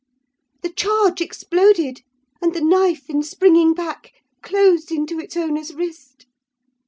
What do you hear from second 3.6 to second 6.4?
back, closed into its owner's wrist.